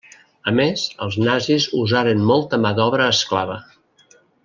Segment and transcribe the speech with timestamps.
[0.51, 3.63] A més, els nazis usaren molta mà d'obra esclava.